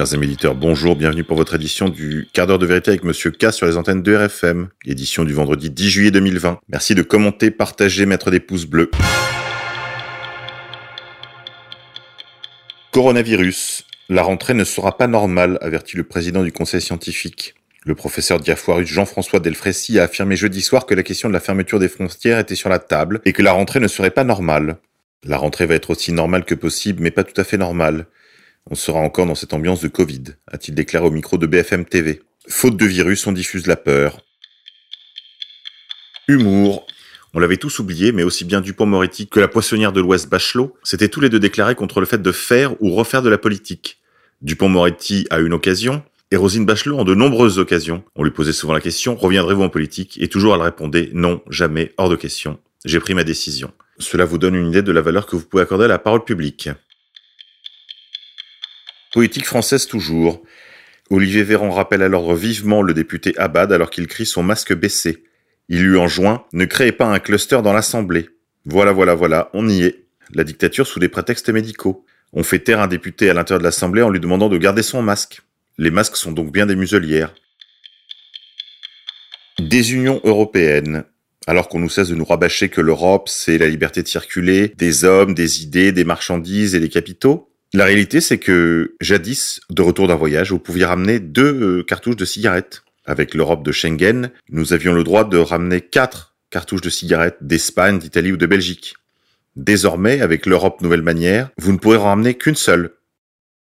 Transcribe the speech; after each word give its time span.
Chers 0.00 0.14
amis 0.14 0.28
éditeurs, 0.28 0.54
bonjour, 0.54 0.96
bienvenue 0.96 1.24
pour 1.24 1.36
votre 1.36 1.56
édition 1.56 1.90
du 1.90 2.26
quart 2.32 2.46
d'heure 2.46 2.58
de 2.58 2.64
vérité 2.64 2.88
avec 2.90 3.04
Monsieur 3.04 3.30
K 3.30 3.52
sur 3.52 3.66
les 3.66 3.76
antennes 3.76 4.02
de 4.02 4.16
RFM, 4.16 4.70
édition 4.86 5.24
du 5.26 5.34
vendredi 5.34 5.68
10 5.68 5.90
juillet 5.90 6.10
2020. 6.10 6.58
Merci 6.70 6.94
de 6.94 7.02
commenter, 7.02 7.50
partager, 7.50 8.06
mettre 8.06 8.30
des 8.30 8.40
pouces 8.40 8.64
bleus. 8.64 8.90
Coronavirus. 12.92 13.84
La 14.08 14.22
rentrée 14.22 14.54
ne 14.54 14.64
sera 14.64 14.96
pas 14.96 15.06
normale, 15.06 15.58
avertit 15.60 15.98
le 15.98 16.04
président 16.04 16.42
du 16.44 16.50
conseil 16.50 16.80
scientifique. 16.80 17.54
Le 17.84 17.94
professeur 17.94 18.40
Diafoirus 18.40 18.88
Jean-François 18.88 19.40
Delfrécy 19.40 19.98
a 19.98 20.04
affirmé 20.04 20.34
jeudi 20.34 20.62
soir 20.62 20.86
que 20.86 20.94
la 20.94 21.02
question 21.02 21.28
de 21.28 21.34
la 21.34 21.40
fermeture 21.40 21.78
des 21.78 21.88
frontières 21.88 22.38
était 22.38 22.54
sur 22.54 22.70
la 22.70 22.78
table 22.78 23.20
et 23.26 23.34
que 23.34 23.42
la 23.42 23.52
rentrée 23.52 23.80
ne 23.80 23.88
serait 23.88 24.10
pas 24.10 24.24
normale. 24.24 24.78
La 25.24 25.36
rentrée 25.36 25.66
va 25.66 25.74
être 25.74 25.90
aussi 25.90 26.10
normale 26.10 26.46
que 26.46 26.54
possible, 26.54 27.02
mais 27.02 27.10
pas 27.10 27.24
tout 27.24 27.38
à 27.38 27.44
fait 27.44 27.58
normale. 27.58 28.06
On 28.72 28.76
sera 28.76 29.00
encore 29.00 29.26
dans 29.26 29.34
cette 29.34 29.52
ambiance 29.52 29.80
de 29.80 29.88
Covid, 29.88 30.22
a-t-il 30.46 30.76
déclaré 30.76 31.04
au 31.04 31.10
micro 31.10 31.36
de 31.38 31.46
BFM 31.46 31.84
TV. 31.84 32.22
Faute 32.48 32.76
de 32.76 32.86
virus, 32.86 33.26
on 33.26 33.32
diffuse 33.32 33.66
la 33.66 33.74
peur. 33.74 34.20
Humour. 36.28 36.86
On 37.34 37.40
l'avait 37.40 37.56
tous 37.56 37.80
oublié, 37.80 38.12
mais 38.12 38.22
aussi 38.22 38.44
bien 38.44 38.60
Dupont-Moretti 38.60 39.26
que 39.26 39.40
la 39.40 39.48
poissonnière 39.48 39.92
de 39.92 40.00
l'Ouest 40.00 40.28
Bachelot 40.28 40.76
s'étaient 40.84 41.08
tous 41.08 41.20
les 41.20 41.28
deux 41.28 41.40
déclarés 41.40 41.74
contre 41.74 41.98
le 41.98 42.06
fait 42.06 42.22
de 42.22 42.30
faire 42.30 42.80
ou 42.80 42.94
refaire 42.94 43.22
de 43.22 43.28
la 43.28 43.38
politique. 43.38 43.98
Dupont-Moretti 44.40 45.26
a 45.30 45.40
une 45.40 45.52
occasion, 45.52 46.04
et 46.30 46.36
Rosine 46.36 46.64
Bachelot 46.64 46.96
en 46.96 47.04
de 47.04 47.16
nombreuses 47.16 47.58
occasions. 47.58 48.04
On 48.14 48.22
lui 48.22 48.30
posait 48.30 48.52
souvent 48.52 48.72
la 48.72 48.80
question, 48.80 49.16
reviendrez-vous 49.16 49.64
en 49.64 49.68
politique? 49.68 50.16
Et 50.22 50.28
toujours 50.28 50.54
elle 50.54 50.62
répondait, 50.62 51.10
non, 51.12 51.42
jamais, 51.50 51.92
hors 51.98 52.08
de 52.08 52.14
question. 52.14 52.60
J'ai 52.84 53.00
pris 53.00 53.14
ma 53.14 53.24
décision. 53.24 53.72
Cela 53.98 54.24
vous 54.24 54.38
donne 54.38 54.54
une 54.54 54.68
idée 54.68 54.82
de 54.82 54.92
la 54.92 55.02
valeur 55.02 55.26
que 55.26 55.34
vous 55.34 55.44
pouvez 55.44 55.64
accorder 55.64 55.86
à 55.86 55.88
la 55.88 55.98
parole 55.98 56.22
publique. 56.22 56.68
Politique 59.12 59.46
française 59.46 59.86
toujours. 59.86 60.42
Olivier 61.10 61.42
Véran 61.42 61.70
rappelle 61.70 62.02
alors 62.02 62.32
vivement 62.36 62.82
le 62.82 62.94
député 62.94 63.36
Abad 63.36 63.72
alors 63.72 63.90
qu'il 63.90 64.06
crie 64.06 64.26
son 64.26 64.44
masque 64.44 64.72
baissé. 64.72 65.24
Il 65.68 65.82
lui 65.82 65.98
enjoint 65.98 66.46
Ne 66.52 66.64
créez 66.64 66.92
pas 66.92 67.06
un 67.06 67.18
cluster 67.18 67.60
dans 67.62 67.72
l'Assemblée. 67.72 68.28
Voilà, 68.66 68.92
voilà, 68.92 69.14
voilà, 69.14 69.50
on 69.52 69.68
y 69.68 69.82
est. 69.82 70.04
La 70.32 70.44
dictature 70.44 70.86
sous 70.86 71.00
des 71.00 71.08
prétextes 71.08 71.48
médicaux. 71.48 72.04
On 72.32 72.44
fait 72.44 72.60
taire 72.60 72.80
un 72.80 72.86
député 72.86 73.28
à 73.28 73.34
l'intérieur 73.34 73.58
de 73.58 73.64
l'Assemblée 73.64 74.02
en 74.02 74.10
lui 74.10 74.20
demandant 74.20 74.48
de 74.48 74.58
garder 74.58 74.84
son 74.84 75.02
masque. 75.02 75.42
Les 75.76 75.90
masques 75.90 76.16
sont 76.16 76.30
donc 76.30 76.52
bien 76.52 76.66
des 76.66 76.76
muselières. 76.76 77.34
Des 79.58 79.92
unions 79.92 80.20
européennes. 80.22 81.04
Alors 81.48 81.68
qu'on 81.68 81.80
nous 81.80 81.88
cesse 81.88 82.10
de 82.10 82.14
nous 82.14 82.24
rabâcher 82.24 82.68
que 82.68 82.80
l'Europe, 82.80 83.28
c'est 83.28 83.58
la 83.58 83.66
liberté 83.66 84.04
de 84.04 84.08
circuler, 84.08 84.68
des 84.76 85.04
hommes, 85.04 85.34
des 85.34 85.64
idées, 85.64 85.90
des 85.90 86.04
marchandises 86.04 86.76
et 86.76 86.80
des 86.80 86.88
capitaux, 86.88 87.49
la 87.72 87.84
réalité, 87.84 88.20
c'est 88.20 88.38
que 88.38 88.96
jadis, 89.00 89.60
de 89.70 89.82
retour 89.82 90.08
d'un 90.08 90.16
voyage, 90.16 90.50
vous 90.50 90.58
pouviez 90.58 90.84
ramener 90.84 91.20
deux 91.20 91.78
euh, 91.78 91.82
cartouches 91.84 92.16
de 92.16 92.24
cigarettes. 92.24 92.82
Avec 93.06 93.34
l'Europe 93.34 93.64
de 93.64 93.72
Schengen, 93.72 94.30
nous 94.50 94.72
avions 94.72 94.92
le 94.92 95.04
droit 95.04 95.24
de 95.24 95.38
ramener 95.38 95.80
quatre 95.80 96.36
cartouches 96.50 96.80
de 96.80 96.90
cigarettes 96.90 97.38
d'Espagne, 97.40 97.98
d'Italie 97.98 98.32
ou 98.32 98.36
de 98.36 98.46
Belgique. 98.46 98.94
Désormais, 99.56 100.20
avec 100.20 100.46
l'Europe 100.46 100.80
Nouvelle 100.80 101.02
Manière, 101.02 101.50
vous 101.58 101.72
ne 101.72 101.78
pourrez 101.78 101.96
en 101.96 102.04
ramener 102.04 102.34
qu'une 102.34 102.56
seule. 102.56 102.92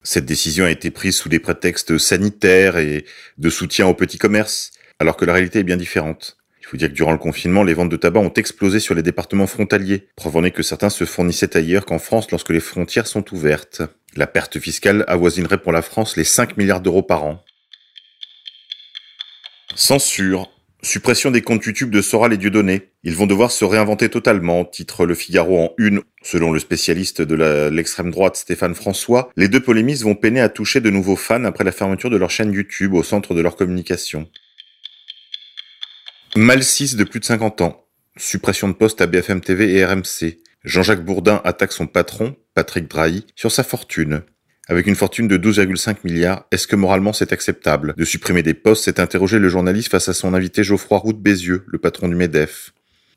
Cette 0.02 0.26
décision 0.26 0.66
a 0.66 0.72
été 0.72 0.92
prise 0.92 1.16
sous 1.16 1.30
des 1.30 1.40
prétextes 1.40 1.98
sanitaires 1.98 2.78
et 2.78 3.06
de 3.38 3.50
soutien 3.50 3.88
au 3.88 3.94
petit 3.94 4.18
commerce, 4.18 4.72
alors 5.00 5.16
que 5.16 5.24
la 5.24 5.34
réalité 5.34 5.60
est 5.60 5.64
bien 5.64 5.78
différente. 5.78 6.38
Il 6.62 6.68
faut 6.68 6.78
dire 6.78 6.90
que 6.90 6.94
durant 6.94 7.12
le 7.12 7.18
confinement, 7.18 7.64
les 7.64 7.74
ventes 7.74 7.90
de 7.90 7.98
tabac 7.98 8.22
ont 8.22 8.34
explosé 8.34 8.80
sur 8.80 8.96
les 8.96 9.04
départements 9.04 9.48
frontaliers, 9.48 10.08
preuve 10.16 10.50
que 10.52 10.64
certains 10.64 10.90
se 10.90 11.04
fournissaient 11.06 11.58
ailleurs 11.58 11.86
qu'en 11.86 12.00
France 12.00 12.32
lorsque 12.32 12.52
les 12.52 12.62
frontières 12.62 13.08
sont 13.08 13.34
ouvertes. 13.34 13.82
La 14.16 14.28
perte 14.28 14.60
fiscale 14.60 15.04
avoisinerait 15.08 15.62
pour 15.62 15.72
la 15.72 15.82
France 15.82 16.18
les 16.18 16.24
5 16.24 16.58
milliards 16.58 16.82
d'euros 16.82 17.02
par 17.02 17.24
an. 17.24 17.44
Censure. 19.76 20.52
Suppression 20.84 21.32
des 21.32 21.42
comptes 21.42 21.66
YouTube 21.66 21.90
de 21.90 22.02
Soral 22.02 22.34
et 22.34 22.38
Dieudonné. 22.38 22.92
Ils 23.04 23.16
vont 23.16 23.26
devoir 23.26 23.52
se 23.52 23.64
réinventer 23.64 24.10
totalement, 24.10 24.66
titre 24.66 25.06
Le 25.06 25.16
Figaro 25.16 25.58
en 25.58 25.74
une. 25.78 26.02
Selon 26.22 26.52
le 26.52 26.60
spécialiste 26.60 27.22
de 27.22 27.70
l'extrême 27.70 28.12
droite 28.12 28.36
Stéphane 28.36 28.76
François, 28.76 29.32
les 29.38 29.48
deux 29.48 29.62
polémistes 29.62 30.04
vont 30.04 30.16
peiner 30.16 30.42
à 30.42 30.50
toucher 30.50 30.82
de 30.82 30.90
nouveaux 30.90 31.16
fans 31.16 31.46
après 31.46 31.64
la 31.64 31.72
fermeture 31.72 32.10
de 32.10 32.18
leur 32.18 32.30
chaîne 32.30 32.52
YouTube 32.52 32.94
au 32.94 33.02
centre 33.02 33.34
de 33.34 33.42
leur 33.42 33.56
communication. 33.56 34.30
Mal 36.36 36.64
6 36.64 36.98
de 36.98 37.04
plus 37.06 37.22
de 37.22 37.26
50 37.26 37.62
ans. 37.62 37.86
Suppression 38.18 38.68
de 38.68 38.74
poste 38.74 39.02
à 39.02 39.08
BFM 39.08 39.42
TV 39.42 39.74
et 39.74 39.86
RMC. 39.86 40.43
Jean-Jacques 40.64 41.04
Bourdin 41.04 41.42
attaque 41.44 41.74
son 41.74 41.88
patron, 41.88 42.38
Patrick 42.54 42.90
Drahi, 42.90 43.26
sur 43.36 43.52
sa 43.52 43.64
fortune. 43.64 44.22
Avec 44.70 44.88
une 44.88 44.96
fortune 44.96 45.28
de 45.28 45.38
12,5 45.38 45.98
milliards, 46.06 46.46
est-ce 46.52 46.68
que 46.68 46.78
moralement 46.78 47.12
c'est 47.12 47.34
acceptable? 47.34 47.94
De 47.98 48.06
supprimer 48.06 48.44
des 48.44 48.54
postes, 48.54 48.86
s'est 48.86 49.02
interrogé 49.02 49.40
le 49.40 49.50
journaliste 49.50 49.92
face 49.92 50.08
à 50.08 50.14
son 50.14 50.34
invité 50.34 50.64
Geoffroy 50.64 51.00
Roux 51.00 51.14
Bézieux, 51.14 51.66
le 51.68 51.80
patron 51.80 52.08
du 52.08 52.16
MEDEF. 52.16 52.72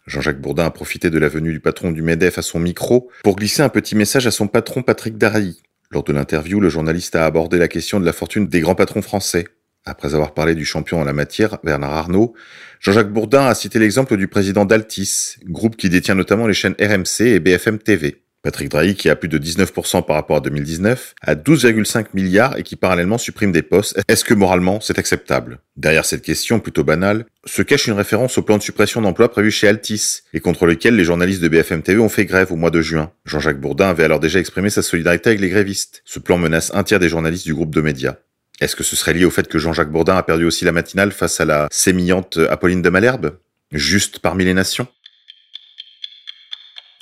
Jean-Jacques 0.08 0.40
Bourdin 0.40 0.64
a 0.64 0.70
profité 0.70 1.08
de 1.08 1.18
la 1.18 1.28
venue 1.28 1.52
du 1.52 1.60
patron 1.60 1.92
du 1.92 2.02
MEDEF 2.02 2.38
à 2.38 2.42
son 2.42 2.58
micro 2.58 3.10
pour 3.22 3.36
glisser 3.36 3.62
un 3.62 3.68
petit 3.68 3.94
message 3.94 4.26
à 4.26 4.32
son 4.32 4.48
patron 4.48 4.82
Patrick 4.82 5.16
Drahi. 5.16 5.62
Lors 5.92 6.02
de 6.02 6.12
l'interview, 6.12 6.58
le 6.58 6.68
journaliste 6.68 7.14
a 7.14 7.26
abordé 7.26 7.58
la 7.58 7.68
question 7.68 8.00
de 8.00 8.04
la 8.04 8.12
fortune 8.12 8.48
des 8.48 8.60
grands 8.60 8.74
patrons 8.74 9.02
français. 9.02 9.46
Après 9.86 10.14
avoir 10.14 10.34
parlé 10.34 10.56
du 10.56 10.64
champion 10.64 11.00
en 11.00 11.04
la 11.04 11.12
matière, 11.12 11.58
Bernard 11.62 11.92
Arnault, 11.92 12.34
Jean-Jacques 12.80 13.12
Bourdin 13.12 13.46
a 13.46 13.54
cité 13.54 13.78
l'exemple 13.78 14.16
du 14.16 14.26
président 14.26 14.64
d'Altis, 14.64 15.36
groupe 15.44 15.76
qui 15.76 15.88
détient 15.88 16.16
notamment 16.16 16.48
les 16.48 16.54
chaînes 16.54 16.74
RMC 16.80 17.20
et 17.20 17.38
BFM 17.38 17.78
TV. 17.78 18.22
Patrick 18.42 18.68
Drahi, 18.68 18.94
qui 18.94 19.08
a 19.08 19.16
plus 19.16 19.28
de 19.28 19.38
19% 19.38 20.04
par 20.04 20.14
rapport 20.14 20.36
à 20.36 20.40
2019, 20.40 21.14
a 21.20 21.34
12,5 21.34 22.06
milliards 22.14 22.56
et 22.58 22.64
qui 22.64 22.74
parallèlement 22.74 23.18
supprime 23.18 23.50
des 23.52 23.62
postes. 23.62 24.00
Est-ce 24.08 24.24
que 24.24 24.34
moralement 24.34 24.80
c'est 24.80 24.98
acceptable? 24.98 25.58
Derrière 25.76 26.04
cette 26.04 26.22
question 26.22 26.60
plutôt 26.60 26.84
banale, 26.84 27.26
se 27.44 27.62
cache 27.62 27.86
une 27.86 27.94
référence 27.94 28.38
au 28.38 28.42
plan 28.42 28.56
de 28.56 28.62
suppression 28.62 29.00
d'emplois 29.00 29.30
prévu 29.30 29.50
chez 29.52 29.68
Altis 29.68 30.22
et 30.32 30.40
contre 30.40 30.66
lequel 30.66 30.96
les 30.96 31.04
journalistes 31.04 31.42
de 31.42 31.48
BFM 31.48 31.82
TV 31.82 32.00
ont 32.00 32.08
fait 32.08 32.24
grève 32.24 32.52
au 32.52 32.56
mois 32.56 32.70
de 32.70 32.80
juin. 32.80 33.10
Jean-Jacques 33.24 33.60
Bourdin 33.60 33.88
avait 33.88 34.04
alors 34.04 34.20
déjà 34.20 34.38
exprimé 34.40 34.70
sa 34.70 34.82
solidarité 34.82 35.30
avec 35.30 35.40
les 35.40 35.48
grévistes. 35.48 36.02
Ce 36.04 36.18
plan 36.18 36.38
menace 36.38 36.72
un 36.74 36.84
tiers 36.84 37.00
des 37.00 37.08
journalistes 37.08 37.46
du 37.46 37.54
groupe 37.54 37.74
de 37.74 37.80
médias. 37.80 38.16
Est-ce 38.60 38.76
que 38.76 38.84
ce 38.84 38.96
serait 38.96 39.12
lié 39.12 39.24
au 39.24 39.30
fait 39.30 39.48
que 39.48 39.58
Jean-Jacques 39.58 39.90
Bourdin 39.90 40.16
a 40.16 40.22
perdu 40.22 40.44
aussi 40.44 40.64
la 40.64 40.72
matinale 40.72 41.12
face 41.12 41.40
à 41.40 41.44
la 41.44 41.68
sémillante 41.70 42.38
Apolline 42.50 42.82
de 42.82 42.90
Malherbe 42.90 43.38
Juste 43.72 44.20
parmi 44.20 44.44
les 44.44 44.54
nations? 44.54 44.86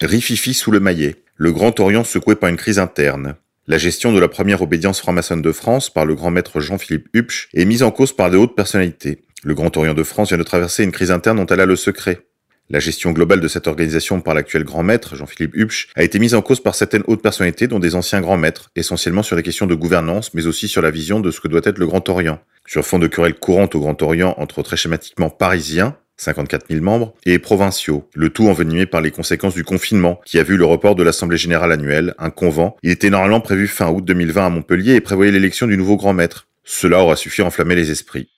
Rififi 0.00 0.54
sous 0.54 0.70
le 0.70 0.80
maillet 0.80 1.24
le 1.36 1.52
Grand 1.52 1.78
Orient 1.80 2.04
secoué 2.04 2.36
par 2.36 2.48
une 2.48 2.56
crise 2.56 2.78
interne. 2.78 3.34
La 3.66 3.78
gestion 3.78 4.12
de 4.12 4.20
la 4.20 4.28
première 4.28 4.62
obédience 4.62 5.00
franc-maçonne 5.00 5.42
de 5.42 5.52
France 5.52 5.90
par 5.90 6.04
le 6.04 6.14
grand 6.14 6.30
maître 6.30 6.60
Jean-Philippe 6.60 7.08
Hupsch 7.12 7.48
est 7.54 7.64
mise 7.64 7.82
en 7.82 7.90
cause 7.90 8.14
par 8.14 8.30
de 8.30 8.36
hautes 8.36 8.54
personnalités. 8.54 9.22
Le 9.42 9.54
Grand 9.54 9.76
Orient 9.76 9.94
de 9.94 10.02
France 10.04 10.28
vient 10.28 10.38
de 10.38 10.44
traverser 10.44 10.84
une 10.84 10.92
crise 10.92 11.10
interne 11.10 11.38
dont 11.38 11.46
elle 11.46 11.60
a 11.60 11.66
le 11.66 11.76
secret. 11.76 12.26
La 12.70 12.80
gestion 12.80 13.12
globale 13.12 13.40
de 13.40 13.48
cette 13.48 13.66
organisation 13.66 14.22
par 14.22 14.32
l'actuel 14.32 14.64
grand 14.64 14.82
maître, 14.82 15.16
Jean-Philippe 15.16 15.54
Hupsch, 15.54 15.88
a 15.96 16.02
été 16.02 16.18
mise 16.18 16.34
en 16.34 16.40
cause 16.40 16.60
par 16.60 16.74
certaines 16.74 17.04
hautes 17.06 17.20
personnalités 17.20 17.66
dont 17.66 17.78
des 17.78 17.94
anciens 17.94 18.22
grands 18.22 18.38
maîtres, 18.38 18.70
essentiellement 18.74 19.22
sur 19.22 19.36
les 19.36 19.42
questions 19.42 19.66
de 19.66 19.74
gouvernance, 19.74 20.32
mais 20.32 20.46
aussi 20.46 20.66
sur 20.66 20.80
la 20.80 20.90
vision 20.90 21.20
de 21.20 21.30
ce 21.30 21.40
que 21.40 21.48
doit 21.48 21.60
être 21.64 21.78
le 21.78 21.86
Grand 21.86 22.08
Orient. 22.08 22.40
Sur 22.66 22.86
fond 22.86 22.98
de 22.98 23.06
querelles 23.06 23.34
courantes 23.34 23.74
au 23.74 23.80
Grand 23.80 24.00
Orient 24.00 24.34
entre 24.38 24.62
très 24.62 24.78
schématiquement 24.78 25.28
parisiens, 25.28 25.96
54 26.16 26.66
000 26.70 26.82
membres, 26.82 27.14
et 27.26 27.38
provinciaux, 27.38 28.08
le 28.14 28.30
tout 28.30 28.48
envenimé 28.48 28.86
par 28.86 29.02
les 29.02 29.10
conséquences 29.10 29.54
du 29.54 29.64
confinement, 29.64 30.20
qui 30.24 30.38
a 30.38 30.42
vu 30.42 30.56
le 30.56 30.64
report 30.64 30.94
de 30.94 31.02
l'Assemblée 31.02 31.36
Générale 31.36 31.72
annuelle, 31.72 32.14
un 32.18 32.30
convent. 32.30 32.76
Il 32.82 32.90
était 32.90 33.10
normalement 33.10 33.40
prévu 33.40 33.68
fin 33.68 33.90
août 33.90 34.04
2020 34.04 34.46
à 34.46 34.48
Montpellier 34.48 34.94
et 34.94 35.00
prévoyait 35.02 35.32
l'élection 35.32 35.66
du 35.66 35.76
nouveau 35.76 35.96
grand 35.96 36.14
maître. 36.14 36.48
Cela 36.64 37.00
aura 37.00 37.16
suffi 37.16 37.42
à 37.42 37.44
enflammer 37.44 37.74
les 37.74 37.90
esprits. 37.90 38.30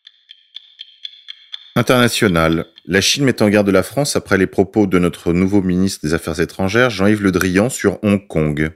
International. 1.78 2.64
La 2.86 3.02
Chine 3.02 3.26
met 3.26 3.42
en 3.42 3.50
garde 3.50 3.68
la 3.68 3.82
France 3.82 4.16
après 4.16 4.38
les 4.38 4.46
propos 4.46 4.86
de 4.86 4.98
notre 4.98 5.34
nouveau 5.34 5.60
ministre 5.60 6.06
des 6.06 6.14
Affaires 6.14 6.40
étrangères, 6.40 6.88
Jean-Yves 6.88 7.22
Le 7.22 7.32
Drian, 7.32 7.68
sur 7.68 8.02
Hong 8.02 8.26
Kong. 8.26 8.70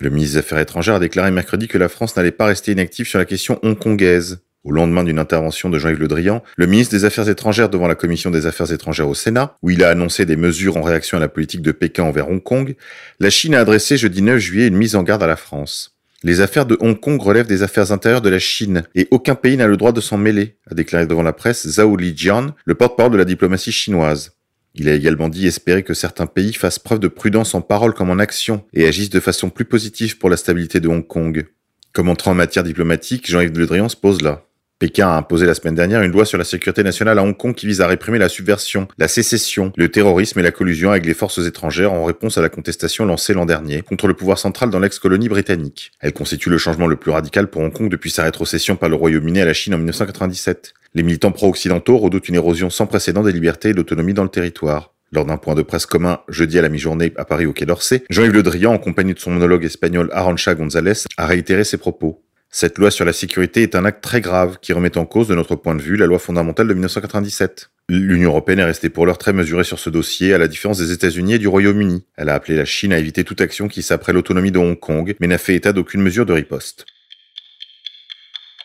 Le 0.00 0.08
ministre 0.08 0.36
des 0.36 0.38
Affaires 0.38 0.60
étrangères 0.60 0.94
a 0.94 0.98
déclaré 0.98 1.30
mercredi 1.30 1.68
que 1.68 1.76
la 1.76 1.90
France 1.90 2.16
n'allait 2.16 2.30
pas 2.30 2.46
rester 2.46 2.72
inactive 2.72 3.06
sur 3.06 3.18
la 3.18 3.26
question 3.26 3.58
hongkongaise. 3.62 4.40
Au 4.64 4.70
lendemain 4.70 5.04
d'une 5.04 5.18
intervention 5.18 5.68
de 5.68 5.78
Jean-Yves 5.78 6.00
Le 6.00 6.08
Drian, 6.08 6.42
le 6.56 6.66
ministre 6.66 6.96
des 6.96 7.04
Affaires 7.04 7.28
étrangères 7.28 7.68
devant 7.68 7.88
la 7.88 7.94
Commission 7.94 8.30
des 8.30 8.46
Affaires 8.46 8.72
étrangères 8.72 9.10
au 9.10 9.14
Sénat, 9.14 9.58
où 9.60 9.68
il 9.68 9.84
a 9.84 9.90
annoncé 9.90 10.24
des 10.24 10.36
mesures 10.36 10.78
en 10.78 10.82
réaction 10.82 11.18
à 11.18 11.20
la 11.20 11.28
politique 11.28 11.60
de 11.60 11.72
Pékin 11.72 12.04
envers 12.04 12.30
Hong 12.30 12.42
Kong, 12.42 12.74
la 13.20 13.28
Chine 13.28 13.54
a 13.54 13.60
adressé 13.60 13.98
jeudi 13.98 14.22
9 14.22 14.38
juillet 14.38 14.68
une 14.68 14.76
mise 14.76 14.96
en 14.96 15.02
garde 15.02 15.22
à 15.22 15.26
la 15.26 15.36
France. 15.36 15.95
Les 16.22 16.40
affaires 16.40 16.66
de 16.66 16.76
Hong 16.80 16.98
Kong 16.98 17.20
relèvent 17.20 17.46
des 17.46 17.62
affaires 17.62 17.92
intérieures 17.92 18.22
de 18.22 18.30
la 18.30 18.38
Chine 18.38 18.84
et 18.94 19.06
aucun 19.10 19.34
pays 19.34 19.56
n'a 19.56 19.66
le 19.66 19.76
droit 19.76 19.92
de 19.92 20.00
s'en 20.00 20.16
mêler, 20.16 20.56
a 20.70 20.74
déclaré 20.74 21.06
devant 21.06 21.22
la 21.22 21.34
presse 21.34 21.68
Zhao 21.68 21.96
Lijian, 21.96 22.54
le 22.64 22.74
porte-parole 22.74 23.12
de 23.12 23.18
la 23.18 23.24
diplomatie 23.24 23.72
chinoise. 23.72 24.32
Il 24.74 24.88
a 24.88 24.94
également 24.94 25.28
dit 25.28 25.46
espérer 25.46 25.82
que 25.82 25.94
certains 25.94 26.26
pays 26.26 26.52
fassent 26.52 26.78
preuve 26.78 27.00
de 27.00 27.08
prudence 27.08 27.54
en 27.54 27.60
parole 27.60 27.94
comme 27.94 28.10
en 28.10 28.18
action 28.18 28.64
et 28.72 28.86
agissent 28.86 29.10
de 29.10 29.20
façon 29.20 29.50
plus 29.50 29.64
positive 29.64 30.18
pour 30.18 30.30
la 30.30 30.36
stabilité 30.36 30.80
de 30.80 30.88
Hong 30.88 31.06
Kong. 31.06 31.46
Comme 31.92 32.08
entrant 32.08 32.32
en 32.32 32.34
matière 32.34 32.64
diplomatique, 32.64 33.30
Jean-Yves 33.30 33.58
Le 33.58 33.66
Drian 33.66 33.88
se 33.88 33.96
pose 33.96 34.20
là. 34.20 34.45
Pékin 34.78 35.08
a 35.08 35.16
imposé 35.16 35.46
la 35.46 35.54
semaine 35.54 35.74
dernière 35.74 36.02
une 36.02 36.12
loi 36.12 36.26
sur 36.26 36.36
la 36.36 36.44
sécurité 36.44 36.82
nationale 36.82 37.18
à 37.18 37.22
Hong 37.22 37.34
Kong 37.34 37.54
qui 37.54 37.66
vise 37.66 37.80
à 37.80 37.86
réprimer 37.86 38.18
la 38.18 38.28
subversion, 38.28 38.88
la 38.98 39.08
sécession, 39.08 39.72
le 39.74 39.88
terrorisme 39.90 40.38
et 40.38 40.42
la 40.42 40.50
collusion 40.50 40.90
avec 40.90 41.06
les 41.06 41.14
forces 41.14 41.38
étrangères 41.38 41.94
en 41.94 42.04
réponse 42.04 42.36
à 42.36 42.42
la 42.42 42.50
contestation 42.50 43.06
lancée 43.06 43.32
l'an 43.32 43.46
dernier 43.46 43.80
contre 43.80 44.06
le 44.06 44.12
pouvoir 44.12 44.38
central 44.38 44.68
dans 44.68 44.78
l'ex-colonie 44.78 45.30
britannique. 45.30 45.92
Elle 46.00 46.12
constitue 46.12 46.50
le 46.50 46.58
changement 46.58 46.88
le 46.88 46.96
plus 46.96 47.10
radical 47.10 47.48
pour 47.48 47.62
Hong 47.62 47.72
Kong 47.72 47.88
depuis 47.88 48.10
sa 48.10 48.24
rétrocession 48.24 48.76
par 48.76 48.90
le 48.90 48.96
Royaume-Uni 48.96 49.40
à 49.40 49.46
la 49.46 49.54
Chine 49.54 49.72
en 49.72 49.78
1997. 49.78 50.74
Les 50.92 51.02
militants 51.02 51.32
pro-occidentaux 51.32 51.96
redoutent 51.96 52.28
une 52.28 52.34
érosion 52.34 52.68
sans 52.68 52.86
précédent 52.86 53.22
des 53.22 53.32
libertés 53.32 53.70
et 53.70 53.74
d'autonomie 53.74 54.12
dans 54.12 54.24
le 54.24 54.28
territoire. 54.28 54.92
Lors 55.10 55.24
d'un 55.24 55.38
point 55.38 55.54
de 55.54 55.62
presse 55.62 55.86
commun 55.86 56.20
jeudi 56.28 56.58
à 56.58 56.62
la 56.62 56.68
mi-journée 56.68 57.14
à 57.16 57.24
Paris 57.24 57.46
au 57.46 57.54
Quai 57.54 57.64
d'Orsay, 57.64 58.04
Jean-Yves 58.10 58.32
Le 58.32 58.42
Drian, 58.42 58.74
en 58.74 58.78
compagnie 58.78 59.14
de 59.14 59.20
son 59.20 59.30
monologue 59.30 59.64
espagnol 59.64 60.10
Arancha 60.12 60.54
González, 60.54 61.04
a 61.16 61.26
réitéré 61.26 61.64
ses 61.64 61.78
propos. 61.78 62.25
Cette 62.50 62.78
loi 62.78 62.90
sur 62.90 63.04
la 63.04 63.12
sécurité 63.12 63.62
est 63.62 63.74
un 63.74 63.84
acte 63.84 64.02
très 64.02 64.20
grave 64.20 64.58
qui 64.62 64.72
remet 64.72 64.96
en 64.96 65.04
cause, 65.04 65.28
de 65.28 65.34
notre 65.34 65.56
point 65.56 65.74
de 65.74 65.82
vue, 65.82 65.96
la 65.96 66.06
loi 66.06 66.18
fondamentale 66.18 66.68
de 66.68 66.74
1997. 66.74 67.70
L'Union 67.88 68.30
européenne 68.30 68.58
est 68.60 68.64
restée 68.64 68.88
pour 68.88 69.06
l'heure 69.06 69.18
très 69.18 69.32
mesurée 69.32 69.64
sur 69.64 69.78
ce 69.78 69.90
dossier, 69.90 70.32
à 70.32 70.38
la 70.38 70.48
différence 70.48 70.78
des 70.78 70.90
États-Unis 70.90 71.34
et 71.34 71.38
du 71.38 71.48
Royaume-Uni. 71.48 72.04
Elle 72.16 72.30
a 72.30 72.34
appelé 72.34 72.56
la 72.56 72.64
Chine 72.64 72.92
à 72.92 72.98
éviter 72.98 73.24
toute 73.24 73.40
action 73.40 73.68
qui 73.68 73.82
s'apprête 73.82 74.14
l'autonomie 74.14 74.50
de 74.50 74.58
Hong 74.58 74.78
Kong, 74.78 75.14
mais 75.20 75.26
n'a 75.26 75.38
fait 75.38 75.54
état 75.54 75.72
d'aucune 75.72 76.02
mesure 76.02 76.26
de 76.26 76.32
riposte. 76.32 76.86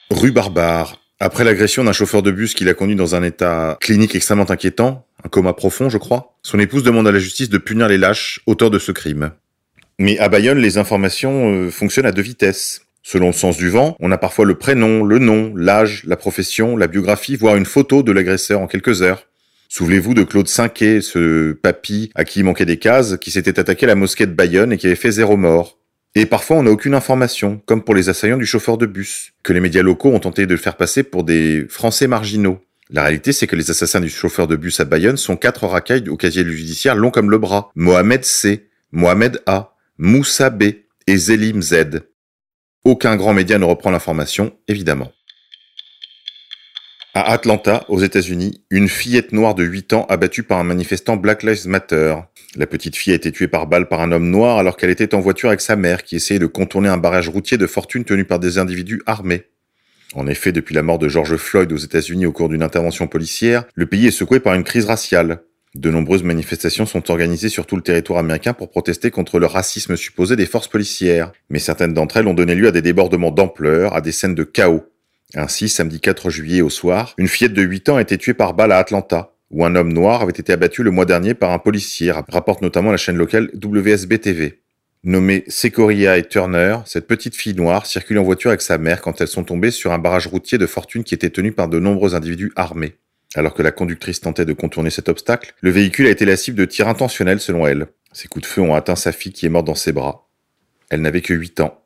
Rue 0.10 0.32
Barbare. 0.32 1.00
Après 1.20 1.44
l'agression 1.44 1.84
d'un 1.84 1.94
chauffeur 1.94 2.24
de 2.24 2.32
bus 2.32 2.56
qui 2.56 2.64
l'a 2.64 2.74
conduit 2.74 2.96
dans 2.96 3.14
un 3.14 3.22
état 3.22 3.78
clinique 3.80 4.16
extrêmement 4.16 4.50
inquiétant, 4.50 5.06
un 5.24 5.30
coma 5.30 5.54
profond, 5.54 5.88
je 5.88 6.00
crois, 6.00 6.36
son 6.42 6.60
épouse 6.60 6.84
demande 6.84 7.08
à 7.08 7.12
la 7.12 7.20
justice 7.20 7.50
de 7.50 7.60
punir 7.60 7.88
les 7.88 8.00
lâches, 8.00 8.40
auteurs 8.48 8.72
de 8.72 8.80
ce 8.80 8.92
crime. 8.92 9.32
Mais 10.00 10.18
à 10.18 10.30
Bayonne, 10.30 10.58
les 10.58 10.80
informations 10.80 11.54
euh, 11.54 11.70
fonctionnent 11.70 12.08
à 12.08 12.12
deux 12.12 12.24
vitesses. 12.24 12.88
Selon 13.04 13.28
le 13.28 13.34
sens 13.34 13.58
du 13.58 13.70
vent, 13.70 13.96
on 14.00 14.12
a 14.12 14.18
parfois 14.18 14.46
le 14.46 14.56
prénom, 14.56 15.04
le 15.04 15.20
nom, 15.20 15.54
l'âge, 15.56 16.04
la 16.06 16.16
profession, 16.16 16.78
la 16.78 16.88
biographie, 16.88 17.36
voire 17.36 17.56
une 17.56 17.66
photo 17.66 18.04
de 18.04 18.12
l'agresseur 18.12 18.60
en 18.62 18.68
quelques 18.68 19.02
heures. 19.02 19.26
Souvenez-vous 19.70 20.14
de 20.14 20.24
Claude 20.24 20.48
Cinquet, 20.48 21.02
ce 21.02 21.54
papy 21.54 22.12
à 22.14 22.26
qui 22.26 22.40
il 22.40 22.46
manquait 22.46 22.66
des 22.66 22.78
cases, 22.78 23.18
qui 23.18 23.32
s'était 23.32 23.60
attaqué 23.60 23.86
à 23.86 23.88
la 23.88 23.96
mosquée 23.96 24.26
de 24.26 24.34
Bayonne 24.34 24.74
et 24.74 24.78
qui 24.78 24.86
avait 24.86 24.96
fait 24.96 25.12
zéro 25.12 25.38
mort. 25.38 25.80
Et 26.14 26.26
parfois 26.26 26.58
on 26.58 26.64
n'a 26.64 26.72
aucune 26.72 26.94
information, 26.94 27.62
comme 27.66 27.82
pour 27.84 27.96
les 27.96 28.10
assaillants 28.10 28.38
du 28.38 28.46
chauffeur 28.46 28.78
de 28.78 28.86
bus, 28.86 29.32
que 29.44 29.54
les 29.54 29.62
médias 29.62 29.82
locaux 29.82 30.12
ont 30.12 30.20
tenté 30.20 30.46
de 30.46 30.58
faire 30.58 30.76
passer 30.76 31.04
pour 31.04 31.24
des 31.24 31.66
Français 31.70 32.08
marginaux. 32.08 32.60
La 32.90 33.04
réalité, 33.04 33.32
c'est 33.32 33.48
que 33.48 33.56
les 33.56 33.72
assassins 33.72 34.02
du 34.02 34.10
chauffeur 34.10 34.48
de 34.48 34.58
bus 34.58 34.82
à 34.82 34.86
Bayonne 34.86 35.16
sont 35.16 35.38
quatre 35.38 35.66
racailles 35.66 36.10
au 36.10 36.18
casier 36.18 36.44
judiciaire 36.44 36.96
long 36.96 37.10
comme 37.10 37.32
le 37.32 37.38
bras. 37.38 37.72
Mohamed 37.76 38.26
C, 38.26 38.68
Mohamed 38.92 39.42
A, 39.46 39.76
Moussa 39.98 40.50
B 40.50 40.64
et 41.08 41.16
Zélim 41.16 41.62
Z. 41.62 42.02
Aucun 42.84 43.16
grand 43.16 43.34
média 43.34 43.60
ne 43.60 43.66
reprend 43.66 43.92
l'information, 43.92 44.54
évidemment. 44.68 45.12
À 47.14 47.32
Atlanta, 47.32 47.86
aux 47.90 48.00
États-Unis, 48.00 48.64
une 48.72 48.90
fillette 48.90 49.34
noire 49.34 49.54
de 49.54 49.64
8 49.64 49.94
ans 49.94 50.06
abattue 50.10 50.44
par 50.44 50.58
un 50.58 50.64
manifestant 50.64 51.16
Black 51.16 51.44
Lives 51.44 51.68
Matter. 51.68 52.16
La 52.56 52.66
petite 52.66 52.96
fille 52.96 53.14
a 53.14 53.18
été 53.18 53.32
tuée 53.32 53.48
par 53.48 53.68
balle 53.68 53.88
par 53.88 54.02
un 54.02 54.12
homme 54.12 54.30
noir 54.30 54.58
alors 54.58 54.78
qu'elle 54.78 54.90
était 54.90 55.14
en 55.14 55.20
voiture 55.20 55.50
avec 55.50 55.62
sa 55.62 55.76
mère 55.76 56.04
qui 56.04 56.16
essayait 56.16 56.40
de 56.40 56.48
contourner 56.48 56.90
un 56.90 56.98
barrage 56.98 57.30
routier 57.30 57.58
de 57.58 57.68
fortune 57.68 58.04
tenu 58.04 58.26
par 58.26 58.40
des 58.40 58.58
individus 58.58 59.04
armés. 59.06 59.44
En 60.16 60.26
effet, 60.26 60.52
depuis 60.52 60.74
la 60.74 60.82
mort 60.82 61.00
de 61.00 61.08
George 61.08 61.36
Floyd 61.36 61.72
aux 61.72 61.78
États-Unis 61.78 62.26
au 62.26 62.32
cours 62.32 62.50
d'une 62.50 62.64
intervention 62.64 63.08
policière, 63.08 63.66
le 63.76 63.86
pays 63.86 64.08
est 64.08 64.12
secoué 64.12 64.40
par 64.40 64.56
une 64.56 64.64
crise 64.64 64.86
raciale. 64.86 65.44
De 65.76 65.90
nombreuses 65.90 66.24
manifestations 66.24 66.86
sont 66.86 67.12
organisées 67.12 67.48
sur 67.48 67.66
tout 67.66 67.78
le 67.78 67.82
territoire 67.82 68.20
américain 68.20 68.52
pour 68.52 68.70
protester 68.70 69.10
contre 69.10 69.40
le 69.40 69.46
racisme 69.46 69.96
supposé 69.96 70.36
des 70.36 70.46
forces 70.46 70.68
policières. 70.68 71.32
Mais 71.50 71.60
certaines 71.60 71.94
d'entre 71.94 72.18
elles 72.18 72.28
ont 72.28 72.34
donné 72.34 72.56
lieu 72.56 72.68
à 72.68 72.72
des 72.72 72.82
débordements 72.82 73.32
d'ampleur, 73.32 73.96
à 73.96 74.02
des 74.02 74.12
scènes 74.12 74.36
de 74.36 74.44
chaos. 74.44 74.84
Ainsi, 75.34 75.70
samedi 75.70 76.02
4 76.02 76.30
juillet 76.30 76.62
au 76.62 76.70
soir, 76.70 77.14
une 77.18 77.30
fillette 77.30 77.54
de 77.54 77.62
8 77.62 77.88
ans 77.88 77.96
a 77.96 78.02
été 78.02 78.18
tuée 78.18 78.34
par 78.34 78.54
balle 78.54 78.74
à 78.74 78.80
Atlanta, 78.80 79.34
où 79.50 79.64
un 79.64 79.76
homme 79.76 79.94
noir 79.94 80.22
avait 80.22 80.32
été 80.32 80.52
abattu 80.52 80.84
le 80.84 80.92
mois 80.92 81.06
dernier 81.06 81.36
par 81.36 81.52
un 81.52 81.60
policier, 81.60 82.12
rapporte 82.12 82.62
notamment 82.62 82.92
la 82.92 82.98
chaîne 82.98 83.16
locale 83.16 83.50
WSB 83.54 84.20
TV. 84.20 84.62
Nommée 85.06 85.46
Secoria 85.48 86.18
et 86.18 86.28
Turner, 86.28 86.80
cette 86.86 87.08
petite 87.08 87.36
fille 87.36 87.56
noire 87.56 87.86
circule 87.86 88.20
en 88.20 88.24
voiture 88.24 88.50
avec 88.50 88.62
sa 88.62 88.78
mère 88.78 89.02
quand 89.02 89.22
elles 89.22 89.30
sont 89.30 89.46
tombées 89.46 89.72
sur 89.72 89.94
un 89.94 90.00
barrage 90.00 90.28
routier 90.28 90.58
de 90.58 90.68
fortune 90.68 91.06
qui 91.06 91.16
était 91.16 91.30
tenu 91.30 91.54
par 91.54 91.70
de 91.70 91.80
nombreux 91.80 92.14
individus 92.14 92.52
armés. 92.58 92.98
Alors 93.36 93.54
que 93.54 93.62
la 93.62 93.72
conductrice 93.72 94.20
tentait 94.20 94.46
de 94.46 94.54
contourner 94.54 94.90
cet 94.90 95.08
obstacle, 95.08 95.54
le 95.62 95.72
véhicule 95.72 96.08
a 96.08 96.10
été 96.10 96.26
la 96.26 96.36
cible 96.36 96.58
de 96.58 96.66
tirs 96.66 96.90
intentionnels 96.90 97.40
selon 97.40 97.66
elle. 97.66 97.88
Ces 98.12 98.28
coups 98.28 98.44
de 98.44 98.52
feu 98.52 98.62
ont 98.62 98.76
atteint 98.76 98.98
sa 98.98 99.14
fille 99.14 99.32
qui 99.32 99.46
est 99.46 99.50
morte 99.50 99.68
dans 99.68 99.76
ses 99.76 99.94
bras. 99.94 100.28
Elle 100.90 101.02
n'avait 101.02 101.22
que 101.22 101.34
8 101.34 101.62
ans. 101.62 101.86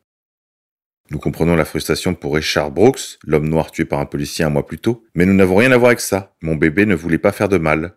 Nous 1.12 1.19
comprenons 1.19 1.56
la 1.56 1.65
frustration 1.65 2.15
pour 2.15 2.33
Richard 2.33 2.71
Brooks, 2.71 3.19
l'homme 3.27 3.47
noir 3.47 3.69
tué 3.69 3.86
par 3.86 4.00
un 4.00 4.07
policier 4.07 4.44
un 4.44 4.50
mois 4.50 4.65
plus 4.65 4.80
tôt, 4.80 5.06
mais 5.13 5.27
nous 5.27 5.36
n'avons 5.36 5.57
rien 5.57 5.71
à 5.71 5.77
voir 5.77 5.89
avec 5.89 6.00
ça. 6.00 6.36
Mon 6.42 6.56
bébé 6.56 6.88
ne 6.88 6.95
voulait 6.95 7.19
pas 7.19 7.31
faire 7.31 7.47
de 7.47 7.59
mal. 7.59 7.94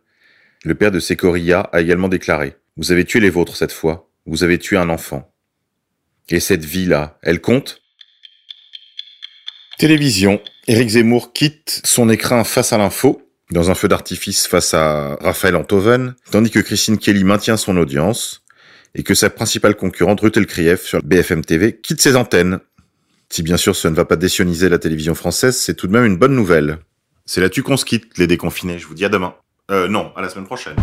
Le 0.64 0.74
père 0.74 0.90
de 0.90 1.00
Secoria 1.00 1.60
a 1.60 1.80
également 1.80 2.08
déclaré 2.08 2.56
Vous 2.76 2.92
avez 2.92 3.06
tué 3.06 3.20
les 3.20 3.30
vôtres 3.30 3.56
cette 3.56 3.72
fois. 3.72 4.10
Vous 4.26 4.44
avez 4.44 4.58
tué 4.58 4.76
un 4.76 4.90
enfant. 4.90 5.32
Et 6.28 6.40
cette 6.40 6.66
vie-là, 6.66 7.18
elle 7.22 7.40
compte? 7.40 7.80
Télévision. 9.78 10.42
Éric 10.66 10.90
Zemmour 10.90 11.32
quitte 11.32 11.80
son 11.84 12.10
écrin 12.10 12.44
face 12.44 12.74
à 12.74 12.78
l'info 12.78 13.27
dans 13.50 13.70
un 13.70 13.74
feu 13.74 13.88
d'artifice 13.88 14.46
face 14.46 14.74
à 14.74 15.16
Raphaël 15.20 15.56
Antoven, 15.56 16.14
tandis 16.30 16.50
que 16.50 16.60
Christine 16.60 16.98
Kelly 16.98 17.24
maintient 17.24 17.56
son 17.56 17.76
audience 17.76 18.42
et 18.94 19.02
que 19.02 19.14
sa 19.14 19.30
principale 19.30 19.76
concurrente, 19.76 20.20
Ruth 20.20 20.44
Krief, 20.46 20.82
sur 20.82 21.02
BFM 21.02 21.44
TV, 21.44 21.78
quitte 21.80 22.00
ses 22.00 22.16
antennes. 22.16 22.60
Si 23.30 23.42
bien 23.42 23.56
sûr 23.56 23.76
ce 23.76 23.88
ne 23.88 23.94
va 23.94 24.04
pas 24.04 24.16
désioniser 24.16 24.68
la 24.68 24.78
télévision 24.78 25.14
française, 25.14 25.56
c'est 25.56 25.74
tout 25.74 25.86
de 25.86 25.92
même 25.92 26.04
une 26.04 26.16
bonne 26.16 26.34
nouvelle. 26.34 26.78
C'est 27.26 27.40
là-dessus 27.40 27.62
qu'on 27.62 27.76
se 27.76 27.84
quitte, 27.84 28.16
les 28.16 28.26
déconfinés. 28.26 28.78
Je 28.78 28.86
vous 28.86 28.94
dis 28.94 29.04
à 29.04 29.10
demain. 29.10 29.34
Euh, 29.70 29.86
non, 29.86 30.12
à 30.16 30.22
la 30.22 30.30
semaine 30.30 30.46
prochaine. 30.46 30.76